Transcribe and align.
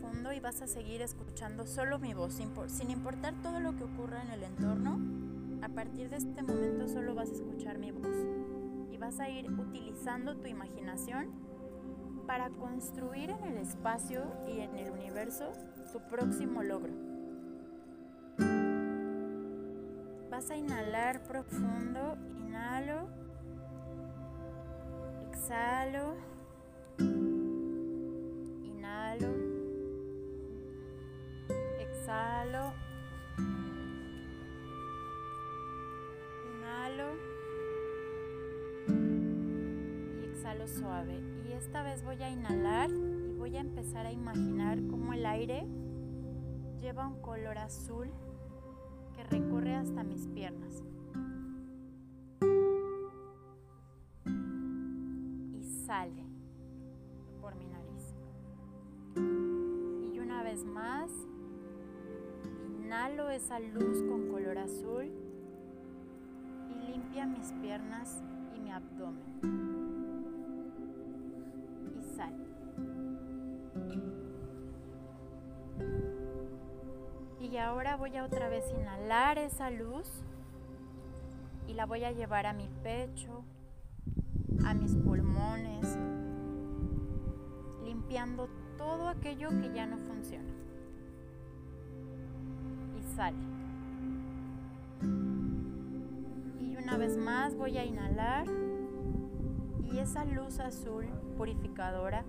profundo 0.00 0.32
y 0.32 0.40
vas 0.40 0.62
a 0.62 0.66
seguir 0.66 1.02
escuchando 1.02 1.66
solo 1.66 1.98
mi 1.98 2.14
voz, 2.14 2.34
sin, 2.34 2.90
importar 2.90 3.34
todo 3.42 3.60
lo 3.60 3.76
que 3.76 3.84
ocurra 3.84 4.22
en 4.22 4.30
el 4.30 4.42
entorno. 4.44 4.98
A 5.62 5.68
partir 5.68 6.08
de 6.08 6.16
este 6.16 6.42
momento 6.42 6.88
solo 6.88 7.14
vas 7.14 7.30
a 7.30 7.34
escuchar 7.34 7.78
mi 7.78 7.90
voz 7.90 8.08
y 8.90 8.96
vas 8.96 9.20
a 9.20 9.28
ir 9.28 9.50
utilizando 9.50 10.36
tu 10.36 10.46
imaginación 10.46 11.30
para 12.26 12.48
construir 12.50 13.30
en 13.30 13.44
el 13.44 13.58
espacio 13.58 14.24
y 14.48 14.60
en 14.60 14.74
el 14.76 14.90
universo 14.90 15.52
tu 15.92 16.00
próximo 16.08 16.62
logro. 16.62 16.92
Vas 20.30 20.50
a 20.50 20.56
inhalar 20.56 21.22
profundo, 21.24 22.16
inhalo, 22.38 23.08
exhalo. 25.30 26.30
Exhalo. 32.10 32.72
Inhalo. 36.44 37.08
Y 40.20 40.24
exhalo 40.24 40.66
suave. 40.66 41.22
Y 41.48 41.52
esta 41.52 41.84
vez 41.84 42.02
voy 42.02 42.20
a 42.20 42.28
inhalar 42.28 42.90
y 42.90 43.32
voy 43.34 43.56
a 43.56 43.60
empezar 43.60 44.06
a 44.06 44.12
imaginar 44.12 44.80
cómo 44.90 45.12
el 45.12 45.24
aire 45.24 45.68
lleva 46.80 47.06
un 47.06 47.22
color 47.22 47.58
azul 47.58 48.10
que 49.14 49.22
recorre 49.22 49.76
hasta 49.76 50.02
mis 50.02 50.26
piernas. 50.26 50.82
Y 55.54 55.62
sale 55.86 56.24
por 57.40 57.54
mi 57.54 57.66
nariz. 57.66 58.16
Y 60.12 60.18
una 60.18 60.42
vez 60.42 60.64
más, 60.64 61.12
Inhalo 62.90 63.30
esa 63.30 63.60
luz 63.60 64.02
con 64.02 64.32
color 64.32 64.58
azul 64.58 65.12
y 66.68 66.90
limpia 66.90 67.24
mis 67.24 67.52
piernas 67.62 68.20
y 68.52 68.58
mi 68.58 68.72
abdomen. 68.72 69.38
Y 71.96 72.02
sal. 72.02 72.34
Y 77.40 77.56
ahora 77.58 77.94
voy 77.94 78.16
a 78.16 78.24
otra 78.24 78.48
vez 78.48 78.64
inhalar 78.76 79.38
esa 79.38 79.70
luz 79.70 80.24
y 81.68 81.74
la 81.74 81.86
voy 81.86 82.02
a 82.02 82.10
llevar 82.10 82.46
a 82.46 82.52
mi 82.52 82.68
pecho, 82.82 83.44
a 84.66 84.74
mis 84.74 84.96
pulmones, 84.96 85.96
limpiando 87.84 88.48
todo 88.76 89.08
aquello 89.08 89.50
que 89.60 89.72
ya 89.72 89.86
no 89.86 89.96
funciona 89.98 90.59
Y 96.58 96.76
una 96.76 96.96
vez 96.96 97.18
más 97.18 97.54
voy 97.54 97.76
a 97.76 97.84
inhalar 97.84 98.46
y 99.82 99.98
esa 99.98 100.24
luz 100.24 100.58
azul 100.58 101.06
purificadora 101.36 102.24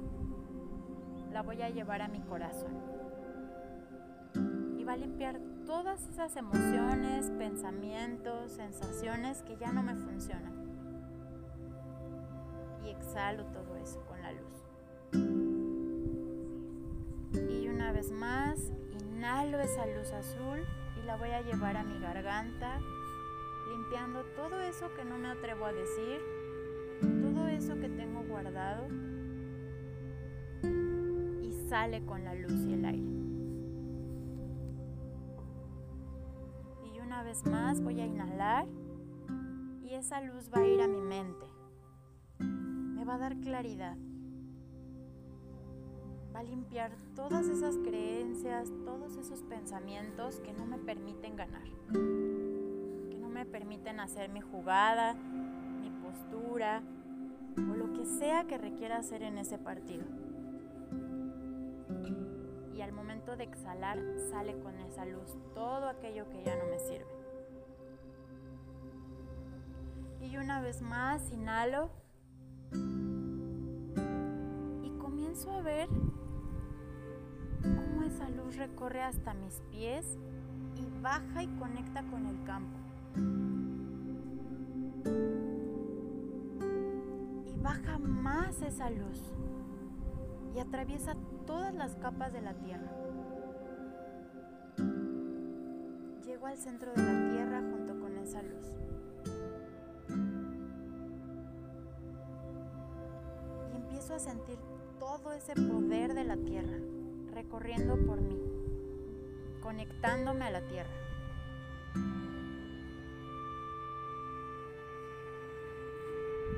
la 1.31 1.43
voy 1.43 1.61
a 1.61 1.69
llevar 1.69 2.01
a 2.01 2.09
mi 2.09 2.19
corazón. 2.19 2.73
Y 4.77 4.83
va 4.83 4.93
a 4.93 4.97
limpiar 4.97 5.39
todas 5.65 6.05
esas 6.09 6.35
emociones, 6.35 7.31
pensamientos, 7.37 8.51
sensaciones 8.51 9.43
que 9.43 9.55
ya 9.55 9.71
no 9.71 9.83
me 9.83 9.95
funcionan. 9.95 10.51
Y 12.83 12.89
exhalo 12.89 13.45
todo 13.45 13.77
eso 13.77 14.03
con 14.07 14.21
la 14.21 14.33
luz. 14.33 14.65
Y 17.49 17.69
una 17.69 17.93
vez 17.93 18.11
más, 18.11 18.73
inhalo 18.99 19.61
esa 19.61 19.85
luz 19.85 20.11
azul 20.11 20.65
y 21.01 21.05
la 21.05 21.15
voy 21.17 21.29
a 21.29 21.41
llevar 21.41 21.77
a 21.77 21.83
mi 21.83 21.99
garganta, 21.99 22.79
limpiando 23.69 24.23
todo 24.35 24.59
eso 24.61 24.93
que 24.95 25.03
no 25.03 25.17
me 25.17 25.29
atrevo 25.29 25.65
a 25.65 25.73
decir, 25.73 26.21
todo 27.21 27.47
eso 27.47 27.79
que 27.79 27.89
tengo 27.89 28.23
guardado 28.23 28.87
y 31.41 31.51
sale 31.69 32.05
con 32.05 32.23
la 32.23 32.35
luz 32.35 32.65
y 32.65 32.73
el 32.73 32.85
aire. 32.85 33.11
Y 36.93 36.99
una 36.99 37.23
vez 37.23 37.45
más 37.45 37.81
voy 37.81 37.99
a 38.01 38.05
inhalar 38.05 38.67
y 39.81 39.93
esa 39.95 40.21
luz 40.21 40.49
va 40.53 40.61
a 40.61 40.67
ir 40.67 40.81
a 40.81 40.87
mi 40.87 41.01
mente. 41.01 41.45
Me 42.39 43.05
va 43.05 43.15
a 43.15 43.17
dar 43.17 43.39
claridad 43.39 43.97
va 46.33 46.39
a 46.39 46.43
limpiar 46.43 46.91
todas 47.15 47.47
esas 47.47 47.77
creencias, 47.77 48.69
todos 48.85 49.15
esos 49.17 49.41
pensamientos 49.43 50.39
que 50.39 50.53
no 50.53 50.65
me 50.65 50.77
permiten 50.77 51.35
ganar, 51.35 51.67
que 51.91 53.17
no 53.19 53.29
me 53.29 53.45
permiten 53.45 53.99
hacer 53.99 54.29
mi 54.29 54.41
jugada, 54.41 55.13
mi 55.13 55.89
postura 55.89 56.81
o 57.57 57.75
lo 57.75 57.93
que 57.93 58.05
sea 58.05 58.45
que 58.45 58.57
requiera 58.57 58.97
hacer 58.97 59.23
en 59.23 59.37
ese 59.37 59.57
partido. 59.57 60.05
Y 62.73 62.81
al 62.81 62.93
momento 62.93 63.35
de 63.35 63.43
exhalar 63.43 63.99
sale 64.29 64.57
con 64.59 64.79
esa 64.79 65.05
luz 65.05 65.37
todo 65.53 65.87
aquello 65.87 66.29
que 66.29 66.43
ya 66.43 66.55
no 66.55 66.65
me 66.65 66.79
sirve. 66.79 67.05
Y 70.21 70.37
una 70.37 70.61
vez 70.61 70.81
más 70.81 71.31
inhalo 71.31 71.89
comienzo 75.41 75.51
a 75.51 75.61
ver 75.61 75.89
cómo 77.61 78.03
esa 78.03 78.29
luz 78.29 78.55
recorre 78.57 79.01
hasta 79.01 79.33
mis 79.33 79.61
pies 79.71 80.17
y 80.75 81.01
baja 81.01 81.43
y 81.43 81.47
conecta 81.57 82.03
con 82.03 82.25
el 82.27 82.43
campo. 82.43 82.77
Y 87.45 87.55
baja 87.59 87.97
más 87.97 88.61
esa 88.61 88.89
luz 88.89 89.33
y 90.55 90.59
atraviesa 90.59 91.15
todas 91.45 91.73
las 91.73 91.95
capas 91.95 92.33
de 92.33 92.41
la 92.41 92.53
tierra. 92.53 92.91
Llego 96.25 96.45
al 96.45 96.57
centro 96.57 96.91
de 96.93 97.03
la 97.03 97.31
tierra 97.31 97.61
junto 97.61 97.99
con 97.99 98.17
esa 98.17 98.41
luz. 98.41 98.67
Y 103.71 103.75
empiezo 103.75 104.13
a 104.15 104.19
sentir 104.19 104.59
todo 105.17 105.33
ese 105.33 105.53
poder 105.55 106.13
de 106.13 106.23
la 106.23 106.37
tierra 106.37 106.77
recorriendo 107.33 107.97
por 108.05 108.21
mí, 108.21 108.39
conectándome 109.61 110.45
a 110.45 110.51
la 110.51 110.61
tierra. 110.61 110.89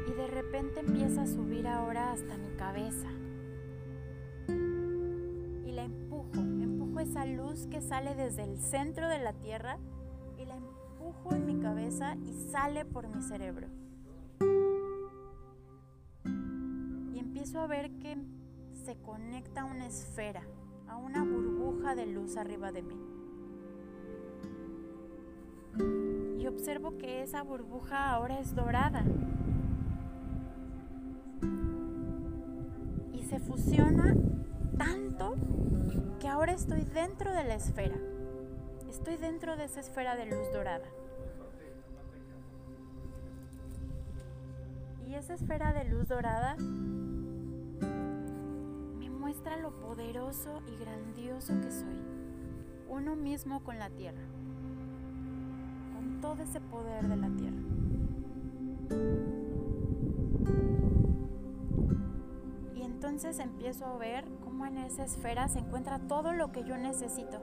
Y 0.07 0.11
de 0.11 0.27
repente 0.27 0.81
empieza 0.81 1.23
a 1.23 1.27
subir 1.27 1.67
ahora 1.67 2.11
hasta 2.11 2.37
mi 2.37 2.55
cabeza. 2.55 3.07
Y 5.65 5.71
la 5.71 5.85
empujo, 5.85 6.39
empujo 6.39 6.99
esa 6.99 7.25
luz 7.25 7.65
que 7.71 7.81
sale 7.81 8.13
desde 8.13 8.43
el 8.43 8.59
centro 8.59 9.09
de 9.09 9.17
la 9.17 9.33
tierra 9.33 9.79
y 10.37 10.45
la 10.45 10.57
empujo 10.57 11.33
en 11.33 11.47
mi 11.47 11.59
cabeza 11.59 12.17
y 12.23 12.33
sale 12.51 12.85
por 12.85 13.07
mi 13.07 13.23
cerebro. 13.23 13.67
Y 17.13 17.17
empiezo 17.17 17.59
a 17.59 17.65
ver 17.65 17.89
que 17.97 18.15
se 18.83 18.97
conecta 18.97 19.61
a 19.61 19.65
una 19.65 19.87
esfera 19.87 20.43
a 20.89 20.97
una 20.97 21.23
burbuja 21.23 21.95
de 21.95 22.05
luz 22.05 22.35
arriba 22.35 22.71
de 22.71 22.81
mí. 22.81 22.99
Y 26.37 26.47
observo 26.47 26.97
que 26.97 27.23
esa 27.23 27.41
burbuja 27.43 28.11
ahora 28.11 28.39
es 28.39 28.53
dorada. 28.53 29.03
Y 33.13 33.23
se 33.23 33.39
fusiona 33.39 34.15
tanto 34.77 35.35
que 36.19 36.27
ahora 36.27 36.51
estoy 36.51 36.81
dentro 36.83 37.31
de 37.31 37.45
la 37.45 37.55
esfera. 37.55 37.95
Estoy 38.89 39.15
dentro 39.15 39.55
de 39.55 39.63
esa 39.63 39.79
esfera 39.79 40.17
de 40.17 40.25
luz 40.25 40.51
dorada. 40.51 40.85
Y 45.07 45.15
esa 45.15 45.35
esfera 45.35 45.73
de 45.73 45.85
luz 45.85 46.07
dorada 46.09 46.57
lo 49.51 49.71
poderoso 49.71 50.61
y 50.67 50.77
grandioso 50.77 51.53
que 51.61 51.69
soy, 51.69 51.99
uno 52.89 53.15
mismo 53.15 53.63
con 53.63 53.77
la 53.77 53.89
tierra, 53.89 54.23
con 55.93 56.21
todo 56.21 56.41
ese 56.41 56.59
poder 56.59 57.07
de 57.07 57.15
la 57.17 57.29
tierra. 57.29 57.61
Y 62.73 62.81
entonces 62.81 63.39
empiezo 63.39 63.85
a 63.85 63.97
ver 63.97 64.25
cómo 64.43 64.65
en 64.65 64.77
esa 64.77 65.03
esfera 65.03 65.47
se 65.49 65.59
encuentra 65.59 65.99
todo 65.99 66.33
lo 66.33 66.51
que 66.51 66.63
yo 66.63 66.77
necesito, 66.77 67.39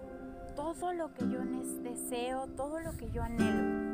todo 0.56 0.92
lo 0.92 1.14
que 1.14 1.28
yo 1.28 1.40
deseo, 1.82 2.48
todo 2.48 2.80
lo 2.80 2.96
que 2.96 3.10
yo 3.10 3.22
anhelo. 3.22 3.90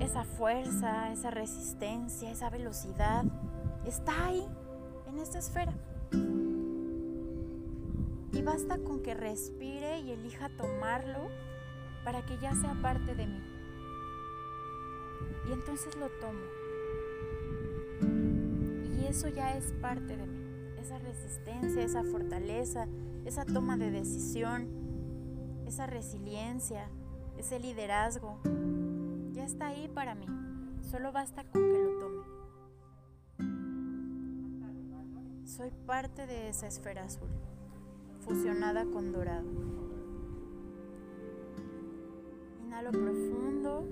Esa 0.00 0.24
fuerza, 0.24 1.12
esa 1.12 1.30
resistencia, 1.30 2.30
esa 2.30 2.48
velocidad, 2.50 3.24
está 3.84 4.26
ahí 4.26 4.46
en 5.06 5.18
esta 5.18 5.38
esfera. 5.38 5.72
Basta 8.44 8.78
con 8.78 9.02
que 9.02 9.14
respire 9.14 10.00
y 10.00 10.12
elija 10.12 10.50
tomarlo 10.50 11.28
para 12.04 12.24
que 12.26 12.38
ya 12.38 12.54
sea 12.54 12.74
parte 12.82 13.14
de 13.14 13.26
mí. 13.26 13.42
Y 15.48 15.52
entonces 15.52 15.96
lo 15.96 16.08
tomo. 16.20 16.40
Y 18.98 19.06
eso 19.06 19.28
ya 19.28 19.56
es 19.56 19.72
parte 19.80 20.16
de 20.16 20.26
mí. 20.26 20.40
Esa 20.78 20.98
resistencia, 20.98 21.82
esa 21.82 22.04
fortaleza, 22.04 22.86
esa 23.24 23.44
toma 23.46 23.76
de 23.76 23.90
decisión, 23.90 24.68
esa 25.66 25.86
resiliencia, 25.86 26.88
ese 27.38 27.58
liderazgo, 27.58 28.38
ya 29.32 29.44
está 29.44 29.68
ahí 29.68 29.88
para 29.88 30.14
mí. 30.14 30.26
Solo 30.82 31.12
basta 31.12 31.44
con 31.44 31.62
que 31.62 31.78
lo 31.78 31.98
tome. 31.98 32.24
Soy 35.46 35.70
parte 35.86 36.26
de 36.26 36.48
esa 36.48 36.66
esfera 36.66 37.04
azul, 37.04 37.28
fusionada 38.24 38.84
con 38.86 39.12
dorado. 39.12 39.46
Inhalo 42.64 42.90
profundo 42.90 43.84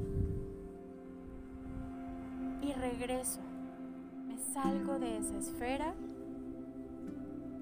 y 2.63 2.73
regreso. 2.73 3.41
Me 4.27 4.39
salgo 4.39 4.99
de 4.99 5.19
esa 5.19 5.39
esfera 5.39 5.95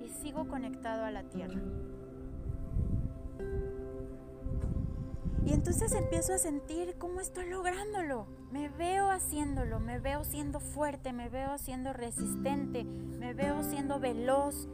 y 0.04 0.08
sigo 0.08 0.48
conectado 0.48 1.04
a 1.04 1.10
la 1.10 1.24
tierra. 1.24 1.60
Y 5.44 5.52
entonces 5.52 5.92
empiezo 5.92 6.34
a 6.34 6.38
sentir 6.38 6.96
cómo 6.98 7.20
estoy 7.20 7.48
lográndolo. 7.48 8.26
Me 8.52 8.68
veo 8.68 9.10
haciéndolo, 9.10 9.80
me 9.80 9.98
veo 9.98 10.22
siendo 10.22 10.60
fuerte, 10.60 11.12
me 11.12 11.28
veo 11.28 11.58
siendo 11.58 11.92
resistente, 11.92 12.84
me 12.84 13.34
veo 13.34 13.62
siendo 13.64 13.98
veloz, 13.98 14.68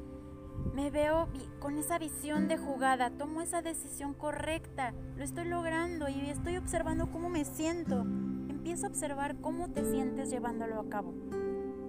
me 0.74 0.90
veo 0.90 1.28
con 1.58 1.78
esa 1.78 1.98
visión 1.98 2.48
de 2.48 2.58
jugada, 2.58 3.10
tomo 3.10 3.40
esa 3.40 3.62
decisión 3.62 4.14
correcta, 4.14 4.92
lo 5.16 5.24
estoy 5.24 5.46
logrando 5.46 6.08
y 6.08 6.30
estoy 6.30 6.56
observando 6.56 7.10
cómo 7.10 7.28
me 7.28 7.44
siento. 7.44 8.00
Empieza 8.48 8.86
a 8.86 8.90
observar 8.90 9.36
cómo 9.40 9.70
te 9.70 9.84
sientes 9.84 10.30
llevándolo 10.30 10.80
a 10.80 10.88
cabo. 10.88 11.14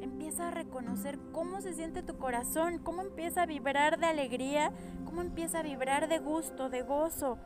Empieza 0.01 0.47
a 0.47 0.51
reconocer 0.51 1.19
cómo 1.31 1.61
se 1.61 1.73
siente 1.73 2.03
tu 2.03 2.17
corazón, 2.17 2.79
cómo 2.79 3.01
empieza 3.01 3.43
a 3.43 3.45
vibrar 3.45 3.99
de 3.99 4.07
alegría, 4.07 4.71
cómo 5.05 5.21
empieza 5.21 5.59
a 5.59 5.63
vibrar 5.63 6.07
de 6.07 6.19
gusto, 6.19 6.69
de 6.69 6.83
gozo, 6.83 7.37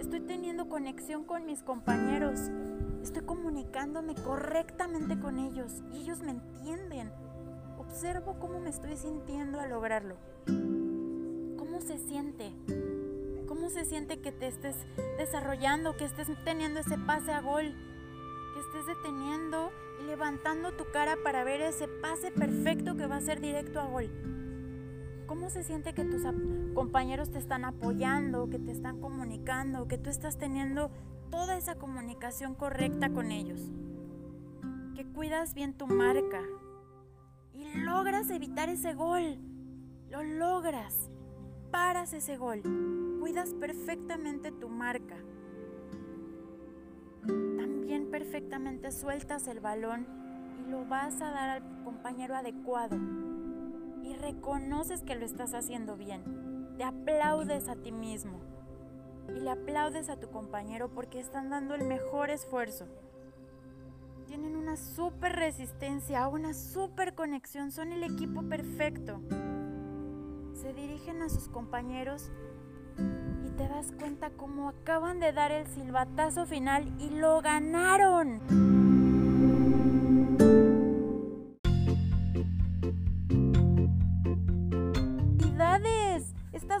Estoy 0.00 0.20
teniendo 0.20 0.68
conexión 0.68 1.24
con 1.24 1.46
mis 1.46 1.62
compañeros. 1.62 2.38
Estoy 3.02 3.22
comunicándome 3.22 4.14
correctamente 4.14 5.18
con 5.18 5.38
ellos 5.38 5.82
y 5.92 6.02
ellos 6.02 6.20
me 6.20 6.30
entienden. 6.30 7.10
Observo 7.78 8.38
cómo 8.38 8.60
me 8.60 8.70
estoy 8.70 8.96
sintiendo 8.96 9.58
al 9.58 9.70
lograrlo. 9.70 10.16
¿Cómo 11.76 11.88
se 11.88 11.98
siente? 11.98 12.52
¿Cómo 13.46 13.68
se 13.68 13.84
siente 13.84 14.18
que 14.18 14.32
te 14.32 14.46
estés 14.46 14.76
desarrollando, 15.18 15.94
que 15.94 16.06
estés 16.06 16.26
teniendo 16.42 16.80
ese 16.80 16.96
pase 16.96 17.32
a 17.32 17.42
gol? 17.42 17.74
Que 18.54 18.60
estés 18.60 18.86
deteniendo 18.86 19.70
y 20.00 20.06
levantando 20.06 20.72
tu 20.72 20.90
cara 20.90 21.18
para 21.22 21.44
ver 21.44 21.60
ese 21.60 21.86
pase 21.86 22.30
perfecto 22.30 22.96
que 22.96 23.06
va 23.06 23.16
a 23.16 23.20
ser 23.20 23.42
directo 23.42 23.78
a 23.78 23.88
gol. 23.88 24.08
¿Cómo 25.26 25.50
se 25.50 25.64
siente 25.64 25.92
que 25.92 26.06
tus 26.06 26.22
compañeros 26.72 27.30
te 27.30 27.38
están 27.38 27.66
apoyando, 27.66 28.48
que 28.48 28.58
te 28.58 28.72
están 28.72 28.98
comunicando, 29.02 29.86
que 29.86 29.98
tú 29.98 30.08
estás 30.08 30.38
teniendo 30.38 30.90
toda 31.30 31.58
esa 31.58 31.74
comunicación 31.74 32.54
correcta 32.54 33.10
con 33.10 33.30
ellos? 33.30 33.60
Que 34.94 35.04
cuidas 35.04 35.52
bien 35.52 35.74
tu 35.74 35.86
marca 35.86 36.40
y 37.52 37.80
logras 37.80 38.30
evitar 38.30 38.70
ese 38.70 38.94
gol. 38.94 39.36
Lo 40.08 40.22
logras. 40.22 41.10
Paras 41.76 42.14
ese 42.14 42.38
gol. 42.38 42.62
Cuidas 43.20 43.52
perfectamente 43.52 44.50
tu 44.50 44.70
marca. 44.70 45.18
También 47.26 48.10
perfectamente 48.10 48.90
sueltas 48.90 49.46
el 49.46 49.60
balón 49.60 50.06
y 50.58 50.70
lo 50.70 50.86
vas 50.86 51.20
a 51.20 51.30
dar 51.30 51.50
al 51.50 51.84
compañero 51.84 52.34
adecuado 52.34 52.96
y 54.02 54.14
reconoces 54.14 55.02
que 55.02 55.16
lo 55.16 55.26
estás 55.26 55.52
haciendo 55.52 55.98
bien. 55.98 56.76
Te 56.78 56.84
aplaudes 56.84 57.68
a 57.68 57.76
ti 57.76 57.92
mismo 57.92 58.40
y 59.28 59.40
le 59.40 59.50
aplaudes 59.50 60.08
a 60.08 60.18
tu 60.18 60.30
compañero 60.30 60.88
porque 60.88 61.20
están 61.20 61.50
dando 61.50 61.74
el 61.74 61.84
mejor 61.84 62.30
esfuerzo. 62.30 62.86
Tienen 64.26 64.56
una 64.56 64.78
súper 64.78 65.36
resistencia, 65.36 66.26
una 66.26 66.54
súper 66.54 67.12
conexión, 67.12 67.70
son 67.70 67.92
el 67.92 68.02
equipo 68.02 68.42
perfecto. 68.44 69.20
Se 70.60 70.72
dirigen 70.72 71.22
a 71.22 71.28
sus 71.28 71.48
compañeros 71.48 72.30
y 73.46 73.50
te 73.56 73.68
das 73.68 73.92
cuenta 73.92 74.30
cómo 74.30 74.68
acaban 74.68 75.20
de 75.20 75.32
dar 75.32 75.52
el 75.52 75.66
silbatazo 75.66 76.46
final 76.46 76.92
y 76.98 77.10
lo 77.10 77.40
ganaron. 77.40 78.40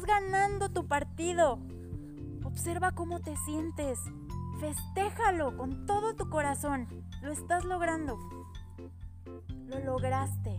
ganando 0.06 0.70
tu 0.70 0.86
partido. 0.86 1.58
Observa 2.44 2.92
cómo 2.92 3.20
te 3.20 3.36
sientes. 3.44 3.98
Festéjalo 4.60 5.56
con 5.56 5.86
todo 5.86 6.14
tu 6.14 6.30
corazón. 6.30 6.86
Lo 7.22 7.32
estás 7.32 7.64
logrando. 7.64 8.18
Lo 9.66 9.78
lograste. 9.80 10.55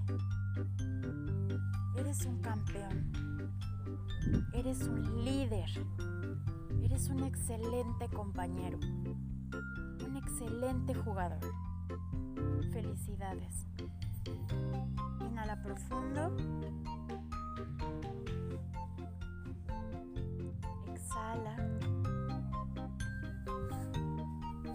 Eres 2.18 2.30
un 2.30 2.42
campeón. 2.42 3.12
Eres 4.52 4.82
un 4.88 5.24
líder. 5.24 5.70
Eres 6.82 7.10
un 7.10 7.24
excelente 7.24 8.10
compañero. 8.10 8.80
Un 10.04 10.18
excelente 10.18 10.96
jugador. 10.96 11.46
Felicidades. 12.74 13.68
Inhala 15.30 15.62
profundo. 15.62 16.36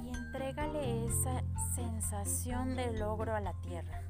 y 0.05 0.09
entrégale 0.15 1.07
esa 1.07 1.43
sensación 1.75 2.77
de 2.77 2.99
logro 2.99 3.35
a 3.35 3.41
la 3.41 3.55
tierra, 3.63 4.03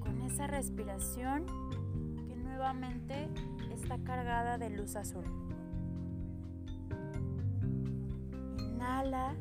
con 0.00 0.20
esa 0.22 0.46
respiración 0.46 1.61
nuevamente 2.62 3.28
está 3.72 3.98
cargada 4.04 4.56
de 4.56 4.70
luz 4.70 4.94
azul. 4.94 5.24
Inhala 8.56 9.34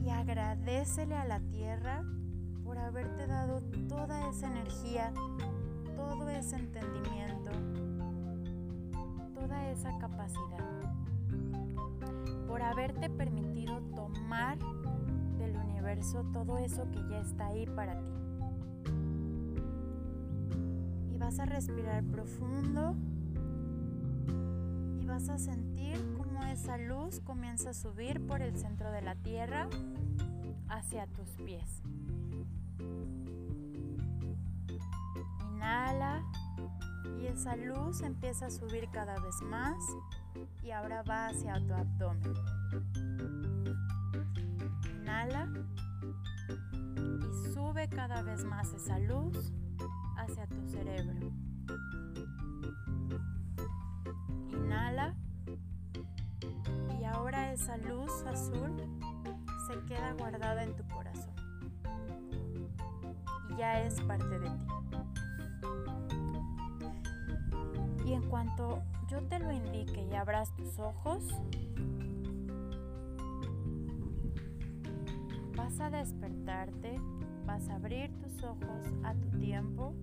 y 0.00 0.08
agradecele 0.10 1.16
a 1.16 1.24
la 1.24 1.40
tierra 1.40 2.04
por 2.62 2.78
haberte 2.78 3.26
dado 3.26 3.62
toda 3.88 4.28
esa 4.30 4.46
energía, 4.46 5.12
todo 5.96 6.28
ese 6.28 6.54
entendimiento, 6.54 7.50
toda 9.34 9.70
esa 9.72 9.98
capacidad, 9.98 10.64
por 12.46 12.62
haberte 12.62 13.10
permitido 13.10 13.80
tomar 13.96 14.56
del 15.36 15.56
universo 15.56 16.24
todo 16.32 16.58
eso 16.58 16.88
que 16.92 17.00
ya 17.10 17.18
está 17.18 17.48
ahí 17.48 17.66
para 17.66 17.98
ti. 17.98 18.27
Vas 21.28 21.40
a 21.40 21.44
respirar 21.44 22.02
profundo 22.04 22.96
y 24.98 25.04
vas 25.04 25.28
a 25.28 25.36
sentir 25.36 25.94
cómo 26.16 26.42
esa 26.44 26.78
luz 26.78 27.20
comienza 27.20 27.68
a 27.68 27.74
subir 27.74 28.26
por 28.26 28.40
el 28.40 28.56
centro 28.56 28.90
de 28.90 29.02
la 29.02 29.14
tierra 29.14 29.68
hacia 30.70 31.06
tus 31.08 31.28
pies. 31.44 31.82
Inhala 35.52 36.22
y 37.20 37.26
esa 37.26 37.56
luz 37.56 38.00
empieza 38.00 38.46
a 38.46 38.50
subir 38.50 38.88
cada 38.90 39.20
vez 39.20 39.42
más 39.42 39.76
y 40.62 40.70
ahora 40.70 41.02
va 41.02 41.26
hacia 41.26 41.62
tu 41.66 41.74
abdomen. 41.74 42.32
Inhala 45.02 45.46
y 46.96 47.52
sube 47.52 47.86
cada 47.90 48.22
vez 48.22 48.44
más 48.44 48.72
esa 48.72 48.98
luz 48.98 49.52
hacia 50.28 50.46
tu 50.46 50.68
cerebro. 50.68 51.30
Inhala 54.52 55.14
y 57.00 57.04
ahora 57.04 57.52
esa 57.52 57.76
luz 57.78 58.10
azul 58.26 58.76
se 59.66 59.78
queda 59.86 60.12
guardada 60.14 60.64
en 60.64 60.76
tu 60.76 60.86
corazón 60.88 61.34
y 63.50 63.56
ya 63.56 63.82
es 63.82 64.00
parte 64.02 64.38
de 64.38 64.50
ti. 64.50 64.56
Y 68.06 68.12
en 68.12 68.22
cuanto 68.28 68.82
yo 69.08 69.22
te 69.28 69.38
lo 69.38 69.50
indique 69.52 70.06
y 70.10 70.14
abras 70.14 70.54
tus 70.56 70.78
ojos, 70.78 71.24
vas 75.56 75.80
a 75.80 75.90
despertarte, 75.90 76.98
vas 77.46 77.68
a 77.68 77.74
abrir 77.74 78.10
tus 78.18 78.42
ojos 78.42 78.86
a 79.04 79.14
tu 79.14 79.30
tiempo 79.38 79.94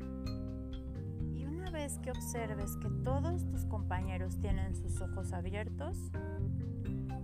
que 1.94 2.10
observes 2.10 2.76
que 2.78 2.90
todos 2.90 3.48
tus 3.48 3.64
compañeros 3.66 4.40
tienen 4.40 4.76
sus 4.76 5.00
ojos 5.02 5.34
abiertos, 5.34 6.12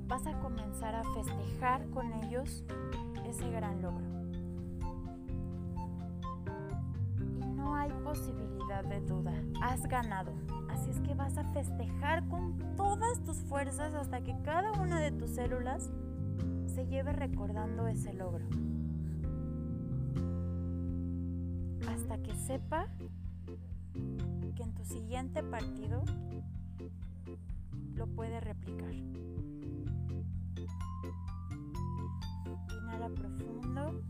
vas 0.07 0.27
a 0.27 0.39
comenzar 0.39 0.93
a 0.93 1.03
festejar 1.15 1.89
con 1.89 2.13
ellos 2.13 2.63
ese 3.27 3.49
gran 3.49 3.81
logro. 3.81 4.05
Y 7.39 7.45
no 7.47 7.75
hay 7.75 7.89
posibilidad 8.03 8.83
de 8.83 9.01
duda, 9.01 9.33
has 9.63 9.81
ganado. 9.87 10.31
Así 10.69 10.91
es 10.91 10.99
que 10.99 11.15
vas 11.15 11.39
a 11.39 11.43
festejar 11.45 12.27
con 12.27 12.55
todas 12.75 13.19
tus 13.23 13.37
fuerzas 13.37 13.95
hasta 13.95 14.21
que 14.21 14.35
cada 14.43 14.73
una 14.73 14.99
de 14.99 15.11
tus 15.11 15.31
células 15.31 15.89
se 16.67 16.85
lleve 16.85 17.13
recordando 17.13 17.87
ese 17.87 18.13
logro. 18.13 18.45
Hasta 21.89 22.21
que 22.21 22.35
sepa 22.35 22.87
que 24.61 24.65
en 24.65 24.73
tu 24.75 24.85
siguiente 24.85 25.41
partido 25.41 26.03
lo 27.95 28.05
puede 28.05 28.39
replicar. 28.39 28.93
Inhala 32.69 33.09
profundo, 33.09 34.03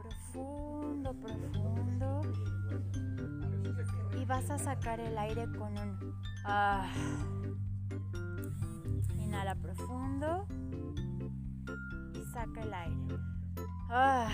profundo, 0.00 1.14
profundo. 1.14 2.20
Y 4.18 4.24
vas 4.24 4.48
a 4.48 4.58
sacar 4.58 5.00
el 5.00 5.18
aire 5.18 5.44
con 5.58 5.76
un 5.76 6.14
ah. 6.46 6.90
Inhala 9.18 9.54
profundo 9.56 10.46
y 12.14 12.24
saca 12.32 12.62
el 12.62 12.72
aire. 12.72 13.18
Ah. 13.90 14.30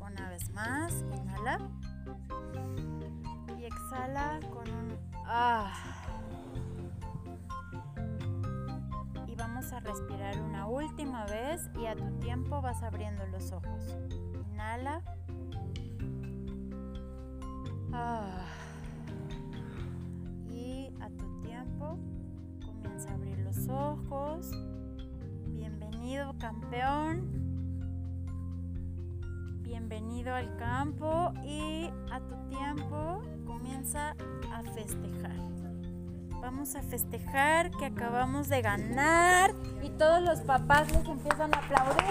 Una 0.00 0.30
vez 0.30 0.48
más, 0.50 1.04
inhala 1.12 1.58
exhala 3.96 4.40
con 4.52 4.68
un 4.68 4.98
ah. 5.26 5.72
Y 9.26 9.34
vamos 9.34 9.72
a 9.72 9.80
respirar 9.80 10.38
una 10.40 10.66
última 10.66 11.24
vez 11.26 11.70
y 11.80 11.86
a 11.86 11.96
tu 11.96 12.10
tiempo 12.18 12.60
vas 12.60 12.82
abriendo 12.82 13.26
los 13.28 13.52
ojos. 13.52 13.96
Inhala. 14.52 15.02
Ah. 17.92 18.44
Y 20.50 20.90
a 21.00 21.08
tu 21.08 21.40
tiempo 21.40 21.98
comienza 22.64 23.10
a 23.10 23.14
abrir 23.14 23.38
los 23.38 23.68
ojos. 23.68 24.50
Bienvenido 25.48 26.34
campeón. 26.38 27.44
Bienvenido 29.62 30.34
al 30.34 30.54
campo 30.56 31.32
y 31.44 31.90
a 32.12 32.20
tu 32.20 32.36
tiempo 32.48 33.22
comienza 33.58 34.14
a 34.52 34.62
festejar. 34.74 35.36
Vamos 36.40 36.76
a 36.76 36.82
festejar 36.82 37.70
que 37.70 37.86
acabamos 37.86 38.48
de 38.48 38.60
ganar 38.62 39.52
y 39.82 39.88
todos 39.90 40.22
los 40.22 40.40
papás 40.40 40.90
les 40.92 41.06
empiezan 41.06 41.54
a 41.54 41.58
aplaudir 41.58 42.04